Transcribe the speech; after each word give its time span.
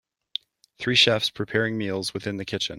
Three 0.79 0.95
chefs 0.95 1.29
preparing 1.29 1.77
meals 1.77 2.11
within 2.11 2.37
the 2.37 2.45
kitchen. 2.45 2.69